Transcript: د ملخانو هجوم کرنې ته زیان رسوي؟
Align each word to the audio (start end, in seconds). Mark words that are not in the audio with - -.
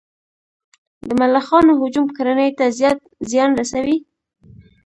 د 1.07 1.09
ملخانو 1.21 1.71
هجوم 1.81 2.05
کرنې 2.15 2.49
ته 2.57 2.65
زیان 3.31 3.49
رسوي؟ 3.59 3.97